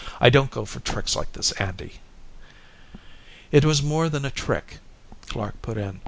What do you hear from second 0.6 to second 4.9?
for tricks like this, Andy." "It was more than a trick,"